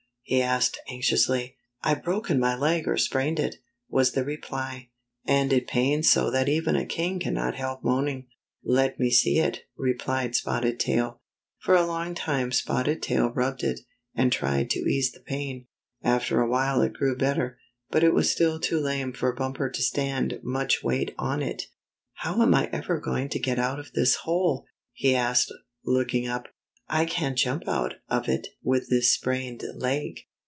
[0.23, 1.57] he asked anxiously.
[1.83, 3.57] "I've broken my leg or sprained it,"
[3.89, 4.87] was the reply.
[5.25, 8.27] "And it pains so that even a king can not help moaning.""
[8.63, 11.19] Let me see it," replied Spotted Tail.
[11.59, 13.81] For a long time Spotted Tail rubbed it,
[14.15, 15.67] and tried to ease the pain.
[16.01, 17.57] After a while it grew better,
[17.89, 21.63] but it was still too lame for Bumper to stand much weight on it.
[22.13, 25.51] "How am I ever going to get out of this hole?" he asked,
[25.83, 26.47] looking up."
[27.01, 30.19] I can't jump out of it with this sprained leg."